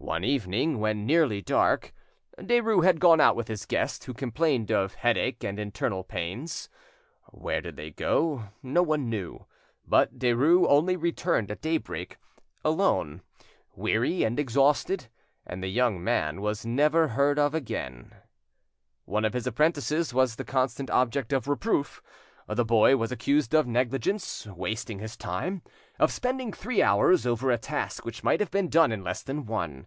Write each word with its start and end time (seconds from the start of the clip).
One 0.00 0.22
evening, 0.22 0.78
when 0.78 1.04
nearly 1.06 1.42
dark, 1.42 1.92
Derues 2.38 2.84
had 2.84 3.00
gone 3.00 3.20
out 3.20 3.34
with 3.36 3.48
his 3.48 3.66
guest, 3.66 4.04
who 4.04 4.14
complained 4.14 4.70
of 4.70 4.94
headache 4.94 5.44
and 5.44 5.58
internal 5.58 6.02
pains. 6.04 6.70
Where 7.30 7.60
did 7.60 7.76
they 7.76 7.90
go? 7.90 8.44
No 8.62 8.82
one 8.82 9.10
knew; 9.10 9.44
but 9.84 10.18
Denies 10.18 10.66
only 10.68 10.96
returned 10.96 11.50
at 11.50 11.60
daybreak, 11.60 12.16
alone, 12.64 13.22
weary 13.74 14.22
and 14.22 14.38
exhausted, 14.38 15.08
and 15.44 15.62
the 15.64 15.68
young 15.68 16.02
man 16.02 16.40
was 16.40 16.64
never 16.64 17.02
again 17.04 17.12
heard 17.14 17.38
of. 17.38 18.12
One 19.04 19.24
of 19.24 19.34
his 19.34 19.48
apprentices 19.48 20.14
was 20.14 20.36
the 20.36 20.44
constant 20.44 20.88
object 20.90 21.32
of 21.32 21.48
reproof. 21.48 22.02
The 22.50 22.64
boy 22.64 22.96
was 22.96 23.12
accused 23.12 23.52
of 23.52 23.66
negligence, 23.66 24.46
wasting 24.46 25.00
his 25.00 25.18
time, 25.18 25.60
of 25.98 26.10
spending 26.10 26.50
three 26.50 26.80
hours 26.80 27.26
over 27.26 27.50
a 27.50 27.58
task 27.58 28.06
which 28.06 28.24
might 28.24 28.40
have 28.40 28.50
been 28.50 28.70
done 28.70 28.90
in 28.90 29.04
less 29.04 29.22
than 29.22 29.44
one. 29.44 29.86